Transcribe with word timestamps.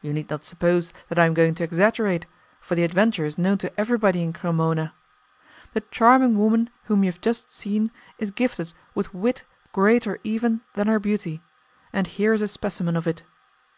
You 0.00 0.14
need 0.14 0.30
not 0.30 0.44
suppose 0.44 0.94
that 1.10 1.18
I 1.18 1.26
am 1.26 1.34
going 1.34 1.54
to 1.56 1.62
exaggerate, 1.62 2.24
for 2.58 2.74
the 2.74 2.84
adventure 2.84 3.26
is 3.26 3.36
known 3.36 3.58
to 3.58 3.78
everybody 3.78 4.22
in 4.22 4.32
Cremona. 4.32 4.94
The 5.74 5.82
charming 5.90 6.38
woman 6.38 6.70
whom 6.84 7.04
you 7.04 7.12
have 7.12 7.20
just 7.20 7.52
seen 7.52 7.90
is 8.16 8.30
gifted 8.30 8.72
with 8.94 9.12
wit 9.12 9.44
greater 9.74 10.20
even 10.24 10.62
than 10.72 10.86
her 10.86 10.98
beauty, 10.98 11.42
and 11.92 12.06
here 12.06 12.32
is 12.32 12.40
a 12.40 12.48
specimen 12.48 12.96
of 12.96 13.06
it. 13.06 13.24